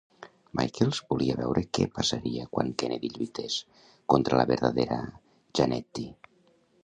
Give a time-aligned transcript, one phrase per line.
[0.59, 3.57] Michaels volia veure què passaria quan Kennedy lluités
[4.15, 4.97] contra la verdadera
[5.61, 6.07] Jannetty.